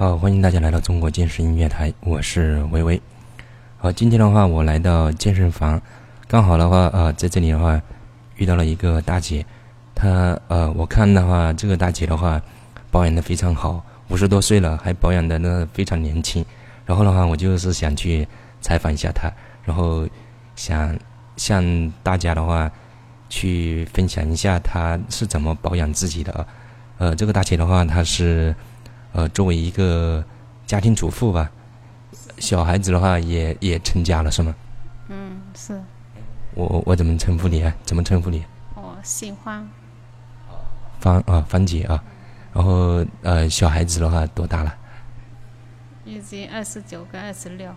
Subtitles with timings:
[0.00, 2.98] 好，欢迎大家来到中国健身音乐台，我是微微。
[3.76, 5.78] 好，今天的话我来到健身房，
[6.26, 7.78] 刚好的话呃在这里的话
[8.36, 9.44] 遇到了一个大姐，
[9.94, 12.40] 她呃我看的话这个大姐的话
[12.90, 16.42] 保养的非常好，五十多岁了还保养的呢非常年轻。
[16.86, 18.26] 然后的话我就是想去
[18.62, 19.30] 采访一下她，
[19.66, 20.08] 然后
[20.56, 20.98] 想
[21.36, 22.72] 向大家的话
[23.28, 26.46] 去分享一下她是怎么保养自己的。
[26.96, 28.56] 呃，这个大姐的话她是。
[29.12, 30.24] 呃，作为一个
[30.66, 31.50] 家庭主妇吧，
[32.38, 34.54] 小孩子的话也也成家了，是吗？
[35.08, 35.80] 嗯，是。
[36.54, 37.74] 我我怎么称呼你啊？
[37.84, 38.44] 怎么称呼你？
[38.74, 39.68] 我姓方。
[41.00, 42.02] 方啊，方姐啊。
[42.52, 44.74] 然后呃，小孩子的话多大了？
[46.04, 47.72] 已经二十九跟二十六。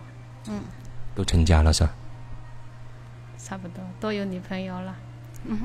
[0.48, 0.60] 嗯。
[1.14, 1.90] 都成家了是吧？
[3.38, 4.94] 差不多，都有女朋友了。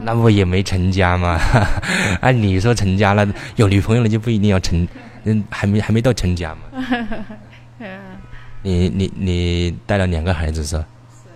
[0.02, 1.40] 那不也没成家吗？
[2.22, 4.88] 按你说成家了，有女朋友了就不一定要成。
[5.34, 6.62] 嗯，还没还没到成家嘛。
[8.62, 10.86] 你你你带了两个孩子是吧？
[11.12, 11.30] 是。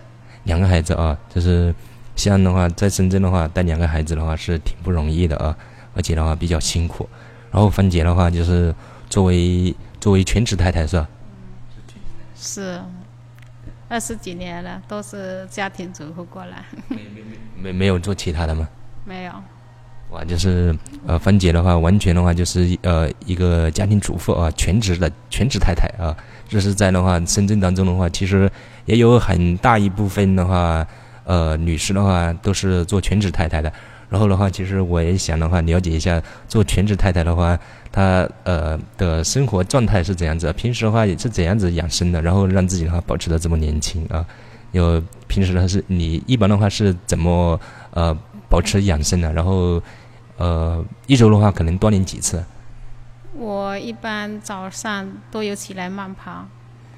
[0.43, 1.73] 两个孩子啊，就是
[2.15, 5.55] 像的话，在深圳的话，带两个孩子的话是挺不容易的啊，
[5.95, 7.07] 而且的话比较辛苦。
[7.51, 8.73] 然后芳姐的话，就是
[9.09, 11.07] 作为作为全职太太是吧？
[12.35, 12.81] 是。
[13.89, 16.65] 二十几年了，都是家庭主妇过来。
[16.87, 17.21] 没没
[17.61, 18.67] 没没有做其他的吗？
[19.05, 19.33] 没有。
[20.13, 20.73] 哇，就是
[21.07, 26.15] 呃，芳姐的话，完全的话就是呃一个家庭主妇啊，全职的全职太太啊。
[26.47, 28.49] 这是在的话，深圳当中的话，其实
[28.85, 30.85] 也有很大一部分的话，
[31.23, 33.73] 呃，女士的话都是做全职太太的。
[34.07, 37.57] 然后的话，其实我也想的话，了解一下做全职太太的话，
[37.91, 44.23] 她呃的生活状态是怎样子，平时的话也是怎样子养生的，然后让自己的话保持的这么年轻啊。
[44.73, 47.59] 有平时的话是你一般的话是怎么
[47.91, 48.15] 呃
[48.47, 49.81] 保持养生的，然后。
[50.37, 52.43] 呃，一周的话可能锻炼几次？
[53.35, 56.45] 我一般早上都有起来慢跑。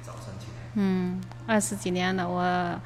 [0.02, 0.62] 早上起来。
[0.74, 2.80] 嗯，二十几年了，我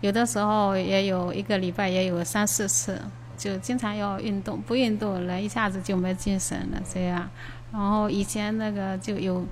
[0.00, 3.00] 有的时候也有一个礼拜也有三四次，
[3.36, 7.28] 就经常要运动，不运动人一下子就没精神了这样。
[7.72, 9.44] 然后以前那个就有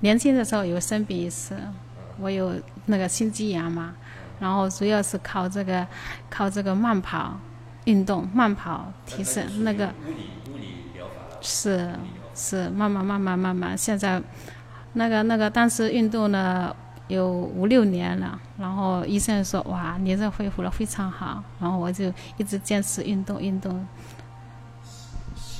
[0.00, 1.56] 年轻的时候有生病一次，
[2.18, 2.54] 我有
[2.86, 3.94] 那个心肌炎嘛，
[4.38, 5.86] 然后主要是靠这个
[6.28, 7.38] 靠这个慢跑。
[7.84, 9.92] 运动慢跑提升那个，
[11.40, 11.92] 是
[12.34, 14.22] 是慢慢慢慢慢慢，现在
[14.92, 16.74] 那个那个当时运动了
[17.08, 23.86] 有五六年了，然后医生说哇，你这恢复了非常好，然后我就一直坚持运动运动。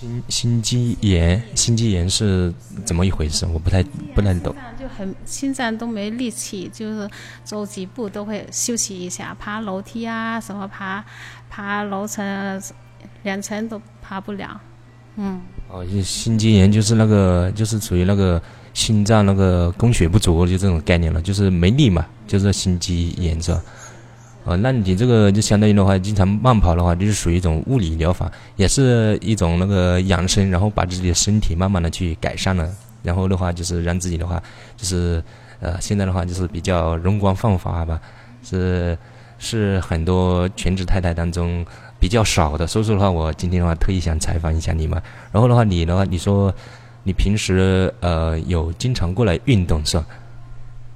[0.02, 2.52] 心心肌炎，心肌炎是
[2.84, 3.46] 怎么一回事？
[3.46, 3.84] 我不太
[4.16, 4.52] 不太懂。
[4.76, 7.08] 就很心脏都没力气，就是
[7.44, 11.04] 走几步都会休息一下，爬楼梯啊什么爬，
[11.48, 12.60] 爬楼层
[13.22, 14.60] 两层都爬不了。
[15.14, 15.40] 嗯。
[15.68, 18.42] 哦，心肌炎就是那个，就是属于那个
[18.74, 23.62] 心脏那个供血不足，就这种概念了，就是没力嘛，就是心肌炎是吧？
[24.44, 32.68] 哦，那你这个就相当于的话，经常慢跑的话，就是属于一种物理疗法，也是一种那个养生，然后把自己的身体慢慢的去改善了，
[33.04, 34.42] 然后的话就是让自己的话，
[34.76, 35.22] 就是
[35.60, 38.00] 呃，现在的话就是比较容光焕发吧，
[38.42, 38.98] 是
[39.38, 41.64] 是很多全职太太当中
[42.00, 45.00] 比较少的，所以说的话，我今天的话特意想采访一下你嘛，
[45.30, 46.52] 然后的话，你的话，你说
[47.04, 50.04] 你平时呃有经常过来运动是吧？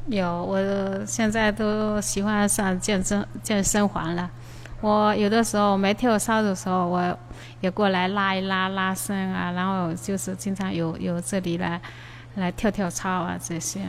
[0.09, 4.31] 有，我现在都喜欢上健身健身房了。
[4.81, 7.19] 我有的时候没跳操的时候，我
[7.61, 11.81] 也过来拉一拉拉伸啊，然后就是经常有有这里来
[12.37, 13.81] 来跳跳操啊这些。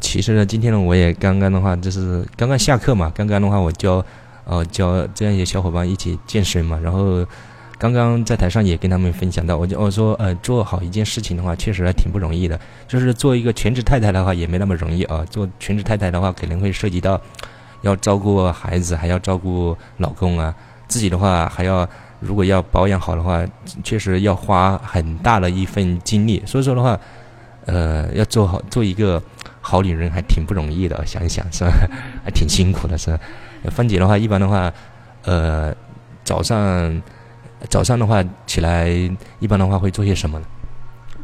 [0.00, 4.04] 其实呢，今天呢，我也刚刚的话就是刚刚下课嘛，刚刚的话我教
[4.44, 7.24] 呃教这样一些小伙伴一起健身嘛，然后。
[7.84, 12.58] 刚刚在台上也跟他们分享到，我就我说，呃，做好一件事情的话，确实还挺不容易的。
[12.88, 15.22] 就是做一个全职太太的话，也没那么容易啊。
[15.28, 17.20] 做全职太太的话，可能会涉及到
[17.82, 20.54] 要照顾孩子，还要照顾老公啊。
[20.88, 21.86] 自己的话，还要
[22.20, 23.44] 如果要保养好的话，
[23.82, 26.42] 确实要花很大的一份精力。
[26.46, 26.98] 所以说的话，
[27.66, 29.22] 呃，要做好做一个
[29.60, 31.04] 好女人，还挺不容易的。
[31.04, 31.70] 想一想是吧？
[32.24, 33.20] 还挺辛苦的，是吧？
[33.70, 34.72] 芳姐的话，一般的话，
[35.24, 35.74] 呃，
[36.24, 37.02] 早上。
[37.68, 38.88] 早上的话起来，
[39.40, 40.46] 一般的话会做些什么呢？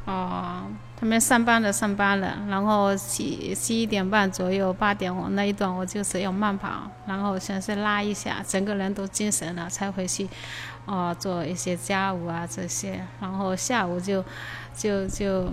[0.07, 0.63] 哦，
[0.97, 10.29] 他们上班的上班了，然后七七点半左右八点我那一段我就是要慢跑，然后先是拉一下，整个人都精神了才回去，
[10.87, 14.25] 哦做一些家务啊这些，然后下午就
[14.75, 15.49] 就就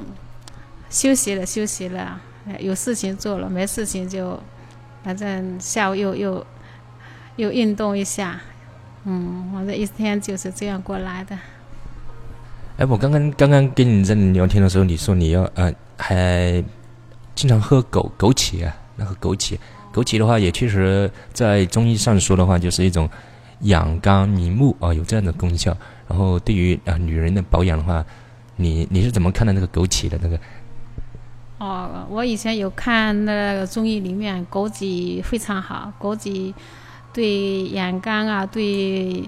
[0.90, 2.20] 休息了休息了，
[2.60, 4.42] 有事情做了没事情就
[5.04, 6.46] 反正下午又又
[7.36, 8.40] 又运动一下。
[9.10, 11.38] 嗯，我这一天就是这样过来的。
[12.78, 16.62] 哎，我刚刚刚刚跟你在聊天的时候，你说你要呃还
[17.34, 19.58] 经常喝枸枸杞啊，那个枸杞，
[19.94, 23.10] 枸杞的话也确实在中医上说的话，就是一种
[23.62, 25.76] 养肝明目啊，有这样的功效。
[26.10, 28.06] 然后对于啊女人的保养的话，
[28.58, 30.38] 你你是怎么看待那个枸杞的那个？
[31.60, 36.54] 哦，我以前有看那个中医里面枸杞非常好，枸杞
[37.18, 39.28] 对眼干啊，对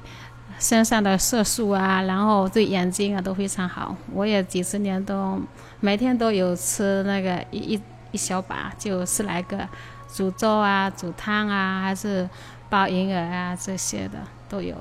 [0.59, 3.97] 身上的色素啊，然后对眼睛啊都非常好。
[4.13, 5.41] 我也几十年都
[5.79, 7.81] 每天都有吃那个一一
[8.11, 9.67] 一小把，就十来个，
[10.13, 12.29] 煮粥啊，煮汤啊，还是
[12.69, 14.75] 煲银耳啊这些的都有。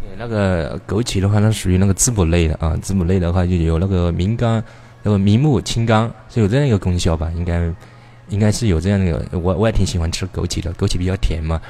[0.00, 4.62] 对，那个枸杞的话，它属于那个滋补类的啊，滋补类的话就有那个明肝。
[5.02, 7.28] 那个明目清肝是有这样一个功效吧？
[7.34, 7.68] 应该，
[8.28, 9.38] 应该是有这样的。
[9.38, 11.60] 我我也挺喜欢吃枸杞的，枸杞比较甜嘛。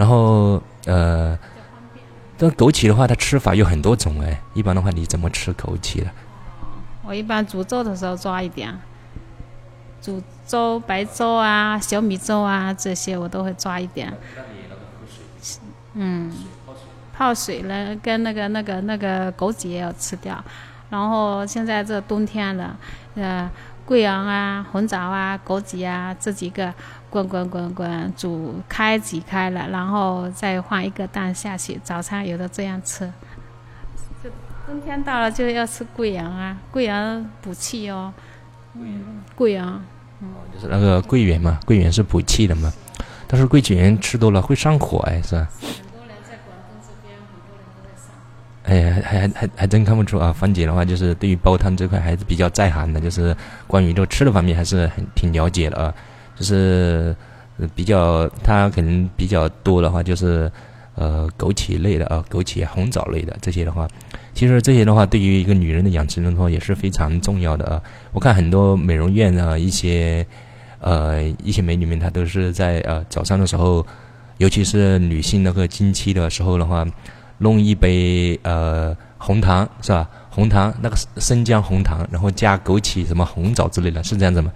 [0.00, 1.38] 然后呃，
[2.38, 4.40] 这枸杞的话，它吃法有很多种哎。
[4.54, 6.06] 一般的话，你怎么吃枸杞的？
[7.04, 8.74] 我一般煮粥的时候抓一点，
[10.00, 14.10] 煮粥、白粥啊、小米粥啊这些我都会抓一点。
[15.92, 16.32] 嗯，
[17.14, 20.42] 泡水了，跟那个那个那个枸杞也要吃掉。
[20.88, 22.74] 然后现在这冬天了，
[23.16, 23.50] 呃，
[23.90, 26.72] 桂圆啊、红枣啊、枸杞啊这几个
[27.10, 33.12] 滚滚滚滚煮开挤开了，然后再放一个蛋下去，早餐有的这样吃。
[34.22, 34.30] 就
[34.64, 38.14] 冬天到了就要吃桂圆啊，桂圆补气哦。
[38.74, 39.64] 嗯，桂圆。
[39.64, 39.82] 哦，
[40.54, 42.72] 就是那个桂圆嘛，桂圆是补气的嘛，
[43.26, 45.48] 但是桂圆吃多了会上火哎，是吧？
[48.70, 50.32] 哎，还还还还真看不出啊！
[50.32, 53.36] 芳姐的话，就是对于煲汤这块还是比较在行的，就是
[53.66, 55.92] 关于这个吃的方面还是很挺了解的啊。
[56.36, 57.14] 就是
[57.74, 60.48] 比较，他可能比较多的话，就是
[60.94, 63.88] 呃枸杞类的啊，枸杞、红枣类的这些的话，
[64.34, 67.82] 其实这些的话，对于一个女人的养生的话也是非常重要的啊。
[68.12, 70.24] 我看很多美容院啊，一些
[70.78, 73.84] 呃一些美女们，她都是在呃早上的时候，
[74.38, 76.86] 尤其是女性那个经期的时候的话。
[77.42, 80.08] 弄一杯呃红糖是吧？
[80.30, 84.52] 红糖那个生姜红糖，然后加枸杞、什么红枣之类的，是这样子吗？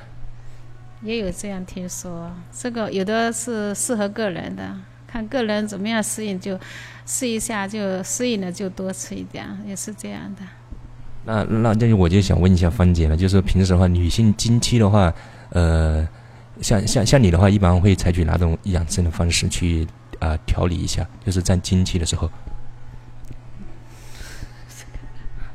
[1.02, 4.74] 也有这样听说，这个有的是适合个人的，
[5.06, 6.58] 看个人怎么样适应就
[7.04, 10.42] 试一下，就适应了就多吃一点，也是这样的。
[11.24, 15.12] 那那这我就想问一下芳姐了，就是平时的话，女性经期的话，
[15.50, 16.06] 呃，
[16.60, 19.86] 像像像你的话，一般会采取哪种养生的方式去
[20.20, 21.06] 啊调理一下？
[21.26, 22.30] 就是在经期的时候。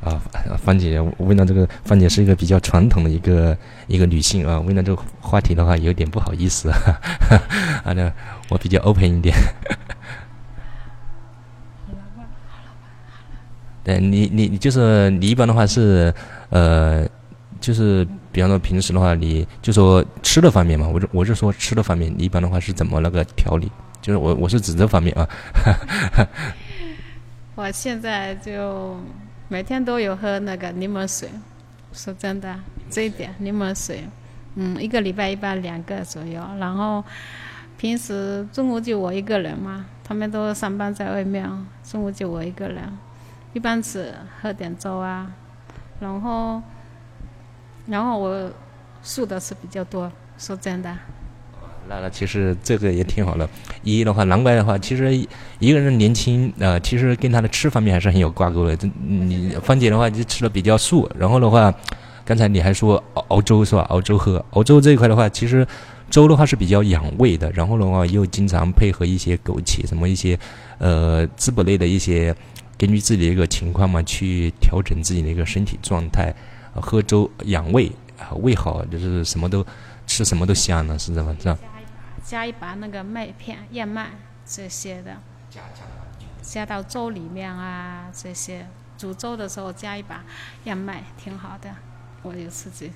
[0.01, 0.21] 啊，
[0.57, 3.57] 芳姐，问到这个，芳姐是一个比较传统的一个
[3.87, 4.57] 一个女性啊。
[4.59, 6.77] 问到这个话题的话，有点不好意思啊。
[7.83, 8.09] 啊，那
[8.47, 9.35] 我比较 open 一点。
[13.83, 16.13] 对你，你你就是你一般的话是
[16.49, 17.05] 呃，
[17.59, 23.69] 就是比方说平时的话，你就说吃的方面嘛，我就我就说吃的方面，你一般的话是怎么那个调理？
[24.01, 25.27] 就是我我是指这方面啊。
[27.55, 28.97] 我现在就。
[29.51, 31.27] 每天都有喝那个柠檬水，
[31.91, 34.07] 说真的，这一点柠檬水，
[34.53, 36.39] 嗯，一个礼拜一般两个左右。
[36.59, 37.03] 然后
[37.75, 41.49] 平时中午就我一个人嘛，他们都上班在外面，
[41.83, 42.95] 中午就我一个人，
[43.53, 45.31] 一般是喝点粥啊。
[45.99, 46.61] 然后，
[47.87, 48.51] 然后我
[49.01, 50.95] 素的是比较多，说真的。
[51.89, 53.49] 那那其实这个也挺好的。
[53.83, 55.13] 一的话，难怪的话，其实
[55.57, 58.77] 一个人年轻呃，其实跟他的吃方面还是很有挂钩的。
[58.77, 61.73] 这你芳姐的话就吃的比较素，然后的话，
[62.23, 63.81] 刚才你还说熬熬粥是吧？
[63.89, 65.67] 熬粥喝，熬粥这一块的话，其实
[66.09, 67.51] 粥的话是比较养胃的。
[67.53, 70.37] 然后的话，又经常配合一些枸杞，什么一些
[70.77, 72.35] 呃滋补类的一些，
[72.77, 76.33] 根据自己的一个情况嘛，去调整自己的一个身体状态。
[76.75, 79.65] 喝粥养胃啊，胃好就是什么都
[80.05, 81.57] 吃什么都香了，是这么是吧？
[82.23, 84.11] 加一把那个麦片、燕麦
[84.45, 85.17] 这些的，
[85.49, 85.61] 加
[86.41, 88.65] 加到粥里面啊，这些
[88.97, 90.23] 煮粥的时候加一把
[90.63, 91.69] 燕麦，挺好的。
[92.21, 92.91] 我有自己。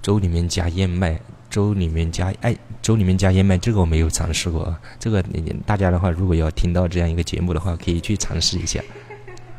[0.00, 4.76] 粥里面加燕麦，粥里面加哎，粥里面加燕麦，这个我没有尝试过。
[4.98, 5.22] 这个
[5.66, 8.80] 大家的话，如果要听到这样一个节目的话，可以去尝试一下。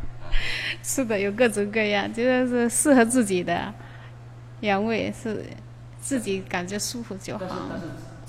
[0.81, 3.73] 是的，有各种各样，就是适合自己的
[4.61, 5.45] 原味，是
[5.99, 7.45] 自己感觉舒服就好。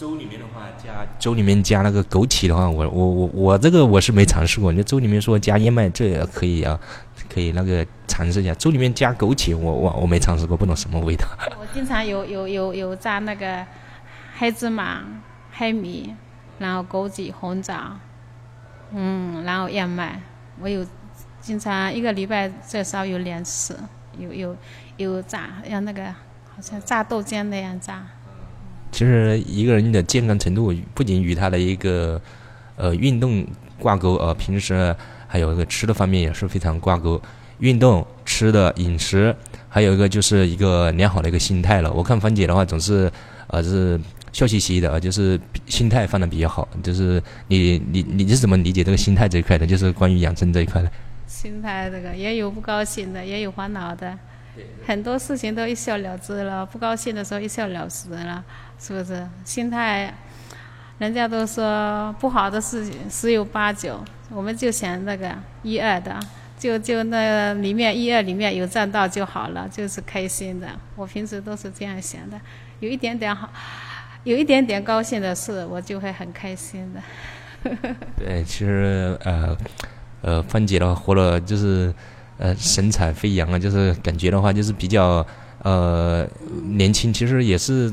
[0.00, 4.72] 粥里面的话加粥里面加那个枸杞的话，我我我我这个我是没尝试过。
[4.72, 6.80] 你粥里面说加燕麦，这也可以啊，
[7.28, 8.54] 可以那个尝试一下。
[8.54, 11.26] 粥里面加枸杞，我我我没尝试过，不懂什么味道。
[11.60, 13.62] 我经常有有有有加那个
[14.38, 15.02] 黑芝麻、
[15.52, 16.14] 黑米，
[16.58, 17.98] 然后枸杞、红枣，
[18.94, 20.18] 嗯，然后燕麦。
[20.62, 20.82] 我有
[21.42, 23.78] 经常一个礼拜最少有两次，
[24.16, 24.56] 有有
[24.96, 28.02] 有榨，像那个好像榨豆浆那样榨。
[29.00, 32.20] 其实一个人的健康程度不仅与他的一个
[32.76, 33.46] 呃运动
[33.78, 34.94] 挂钩啊，平时
[35.26, 37.18] 还有一个吃的方面也是非常挂钩。
[37.60, 39.34] 运动、吃的、饮食，
[39.70, 41.90] 还有一个就是一个良好的一个心态了。
[41.90, 43.10] 我看芳姐的话总是
[43.46, 43.98] 呃是
[44.32, 46.68] 笑嘻嘻的，就是心态放的比较好。
[46.82, 49.66] 就是你你你是怎么理解这个心态这一块的？
[49.66, 50.92] 就是关于养生这一块的。
[51.26, 54.14] 心态这个也有不高兴的，也有烦恼的，
[54.86, 56.66] 很多事情都一笑了之了。
[56.66, 58.44] 不高兴的时候一笑了之了。
[58.80, 60.12] 是不是心态？
[60.98, 66.18] 人家都说不好的事情十有八九，我们就想那个一二的，
[66.58, 70.68] 就就那里面一二里面有占到就好了，就是开心的。
[70.96, 72.38] 我平时都是这样想的，
[72.80, 73.48] 有一点点好，
[74.24, 77.00] 有一点点高兴的事，我就会很开心的。
[78.18, 79.56] 对，其实呃
[80.20, 81.94] 呃，芳姐的话活了就是
[82.36, 85.26] 呃神采飞扬啊，就是感觉的话就是比较
[85.62, 86.26] 呃
[86.70, 87.92] 年轻，其实也是。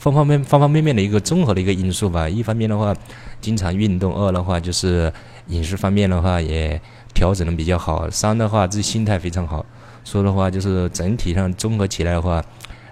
[0.00, 2.28] 方方面方方面面的一个综合的一个因素吧。
[2.28, 2.94] 一方面的话，
[3.40, 5.12] 经常运动；二的话就是
[5.48, 6.80] 饮食方面的话也
[7.12, 9.66] 调整的比较好；三的话自己心态非常好。
[10.04, 12.40] 说的话就是整体上综合起来的话，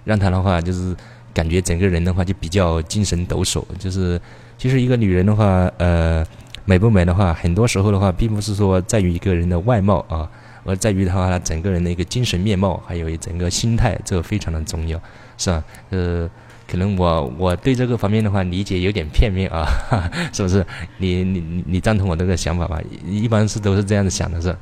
[0.02, 0.97] 让他的话就是
[1.33, 3.62] 感觉整个人的话就比较精神抖擞。
[3.78, 4.21] 就是
[4.59, 6.26] 其实一个女人的话，呃，
[6.64, 10.28] 美不美的话，很多时候的话并不是说在于一个人的外貌啊，
[10.66, 15.00] 而在于的话他整个人的一个精神面貌，还有一整个心态，这个非常的重要，
[15.38, 15.64] 是吧？
[15.90, 16.28] 呃。
[16.68, 19.64] 可能我我对这个方面的话理解有点片面啊，
[20.35, 20.66] 是不是？
[20.99, 22.80] 你你你赞同我这个想法吧？
[23.06, 24.56] 一般是都是这样子想的，是。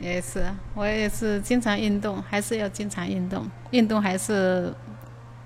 [0.00, 4.72] 也是，我也是经常运动，还是要经常运动，运动还是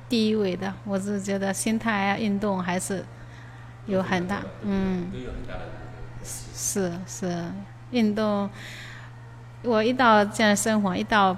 [0.08, 0.72] 第一位的。
[0.84, 3.04] 我是觉得心态啊，运动还是
[3.86, 5.10] 有很大，嗯。
[6.24, 7.44] 是是，
[7.90, 8.48] 运动，
[9.62, 11.36] 我一到健身房，一到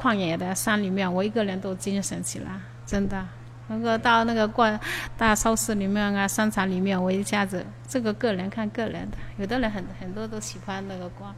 [0.00, 2.50] 旷野的山里面，我一个人都精神起来。
[2.84, 3.24] 真的，
[3.68, 4.78] 能够到那个逛
[5.16, 11.34] 大超市里面啊，商场里面，我一下子这个个人看个人的，有的人很很多都喜欢那个逛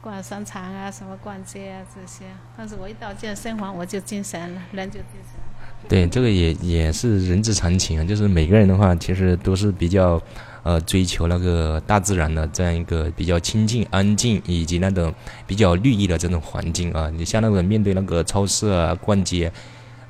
[0.00, 2.24] 逛商场啊，什么逛街啊这些。
[2.56, 5.88] 但是我一到健身房，我就精神了，人就精神。
[5.88, 10.22] 对，这个也也是人之常情啊，就是每个人的话，其实都是比较
[10.62, 15.12] 呃追求那个大自然的这样一个比较清静、安静以及那种
[15.46, 17.10] 比较绿意的这种环境啊。
[17.10, 19.52] 你像那个面对那个超市啊，逛街。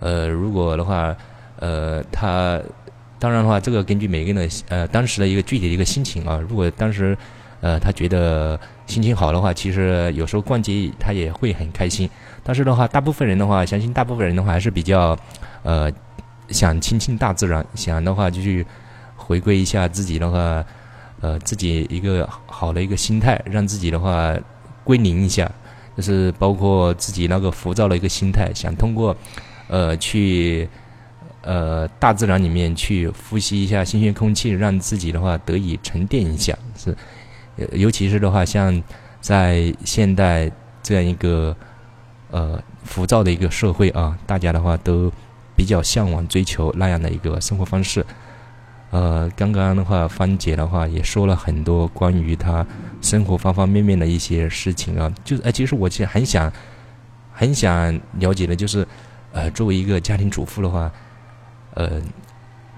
[0.01, 1.17] 呃，如果的话，
[1.61, 2.61] 呃，他
[3.19, 6.41] 当然的话，这个根据每个人的呃当时的一个具体的一个心情啊。
[6.49, 7.17] 如果当时
[7.61, 12.11] 呃他觉得心情好的话，其实有时候逛街他也会很开心。
[12.43, 15.17] 但是的话，大部分人的话，相信大部分人的话还是比较
[15.63, 15.89] 呃
[16.49, 18.67] 想亲近大自然，想的话就去
[19.33, 20.63] 回归一下自己的话，
[21.23, 24.37] 呃自己一个好的一个心态，让自己的话
[24.85, 25.51] 归零一下，
[25.97, 29.17] 就是包括自己那个浮躁的一个心态，想通过。
[29.69, 30.69] 呃，去
[31.41, 36.55] 呃大自然里面去呼吸一下新鲜空气，让自己的话得以沉淀一下。
[36.77, 36.95] 是，
[37.73, 38.83] 尤其是的话，像
[39.23, 40.51] 在现代
[40.83, 41.57] 这样一个
[42.31, 45.11] 呃浮躁的一个社会啊，大家的话都
[45.57, 48.05] 比较向往追求那样的一个生活方式。
[48.93, 52.65] 呃，刚刚的话，芳姐的话也说了很多关于她
[53.01, 55.13] 生活方方面面的一些事情啊。
[55.25, 56.53] 就是哎，其实我其实很想
[57.33, 58.87] 很想了解的，就是。
[59.35, 60.93] 呃，作为一个家庭主妇的话，
[61.73, 62.03] 呃，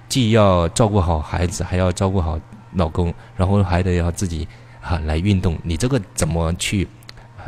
[0.09, 2.39] 既要照顾好孩子，还要照顾好
[2.75, 4.47] 老公，然后还得要自己
[4.81, 5.59] 啊来运动。
[5.65, 6.87] 你这个怎么去，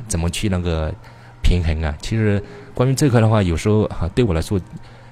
[0.09, 0.93] 怎么去那个
[1.41, 1.97] 平衡啊？
[2.03, 2.43] 其实
[2.75, 4.61] 关于这块的话，有时候哈对我来说，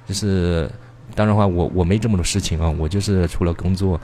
[0.05, 0.69] 就是
[1.15, 4.01] 当然话，我我没这么多事情啊，我就是除了工作，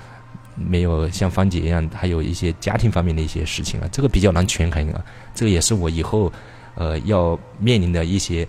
[0.54, 5.04] 没有像芳姐一样，还有一些家庭方面的一些事情啊，这个比较难权衡啊。
[5.34, 6.32] 这个也是我以后
[6.74, 8.46] 呃要面临的一些。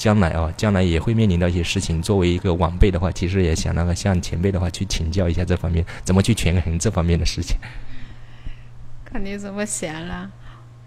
[0.00, 2.00] 将来啊，将来也会面临到一些事情。
[2.00, 7.54] 作为一个晚辈的话，其实也想那个向前辈的话去请教一下这方面怎么去权衡这方面的事情。
[9.04, 10.30] 看你怎么想了。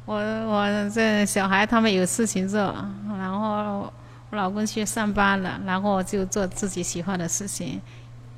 [0.05, 2.59] 我我这小孩他们有事情做，
[3.07, 3.93] 然后
[4.33, 7.79] 我老公去上班了，然后我就做自己喜欢的事情，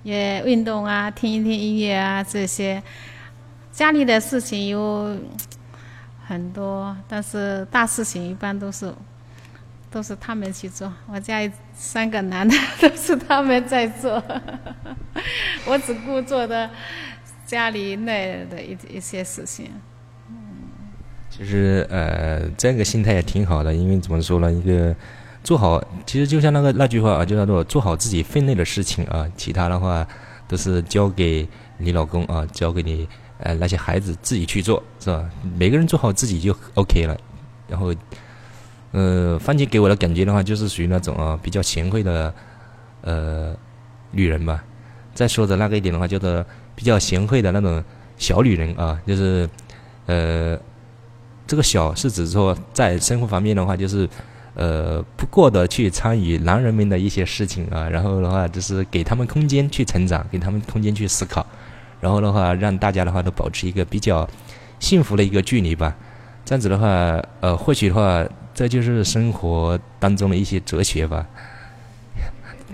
[0.03, 2.83] 也运动啊，听一听音乐啊这些。
[3.71, 5.17] 家里的事情有
[6.27, 8.93] 很多，但是大事情一般都是。
[9.91, 14.21] 都是他们去做，我家里三个男的都是他们在做，
[15.65, 16.69] 我只顾做的
[17.45, 19.71] 家里内的一一些事情。
[21.29, 24.93] 其实呃，这个心态也挺好的，因为怎么说呢，一个
[25.45, 30.05] 做好，其实就像那个那句话啊，就叫做做好自己分内的事情啊，其他的话
[30.45, 31.47] 都是交给
[31.77, 33.07] 你老公啊，交给你
[33.39, 35.23] 呃那些孩子自己去做，是吧？
[35.57, 37.15] 每个人做好自己就 OK 了，
[37.69, 37.95] 然后。
[38.91, 42.33] 呃，芳姐给我的感觉的话，就是属于那种啊比较贤惠的
[43.01, 43.53] 呃
[44.11, 44.63] 女人吧。
[45.13, 47.83] 再说的那个一点的话，叫做比较贤惠的那种
[48.17, 49.49] 小女人啊，就是
[50.05, 50.57] 呃
[51.45, 54.07] 这个小是指说在生活方面的话，就是
[54.55, 61.45] 呃不过的去参与男人们的一些事情啊，然后的话就是给他们空间去成长，给他们空间去思考，
[62.01, 64.27] 然后的话让大家的话都保持一个比较
[64.79, 65.95] 幸福的一个距离吧。
[66.43, 66.87] 这样子的话，
[67.41, 68.25] 呃，或许的话。
[68.57, 71.27] 这就是生活当中的一些哲学吧，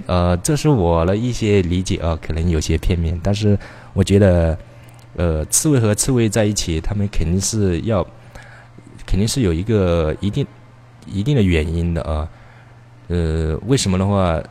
[0.05, 3.57] 呃，这是我的一些理解啊，可能有些片面，但是
[3.93, 4.55] 我觉得，
[5.15, 8.05] 呃，刺猬和刺猬在一起，他们肯定是要，
[9.07, 10.45] 肯定是有一个一定
[11.05, 12.27] 一定的原因的啊，
[13.07, 14.41] 呃，为什么的话，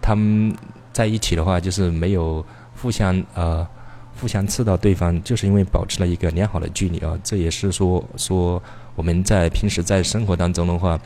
[0.00, 0.54] 他们
[0.92, 2.44] 在一起的话，就是没有
[2.76, 3.66] 互相呃
[4.20, 8.62] 互相刺到对方，就是因为保持了一个良好的距离啊，这也是说说。
[8.96, 10.96] 我们在平时在生活当中的话，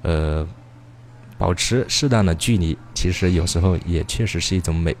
[0.00, 0.48] 呃，
[1.36, 4.96] 保持适当的距离，其实有时候也确实是一种美。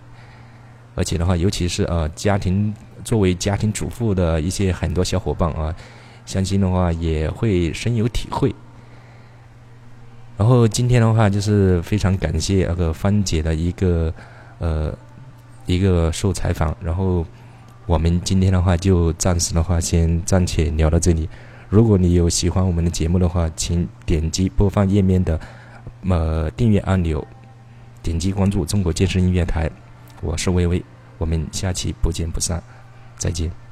[0.94, 2.74] 而且的话，尤其是呃家庭
[3.04, 5.74] 作为家庭主妇的一些很多小伙伴啊，
[6.26, 8.54] 相信的话也会深有体会。
[10.38, 14.14] 然后今天的话，就是非常感谢那个芳姐的一个
[14.60, 14.96] 呃
[15.66, 16.74] 一个受采访。
[16.80, 17.26] 然后
[17.86, 21.28] 我们今天的话，就暂时的话先暂且聊到这里。
[21.68, 25.38] 如果你有喜欢我们的节目的话，请点击播放页面的
[26.08, 27.26] 呃订阅按钮，
[28.00, 29.68] 点击关注中国健身音乐台。
[30.22, 30.82] 我是微微，
[31.18, 32.62] 我们下期不见不散，
[33.18, 33.67] 再见。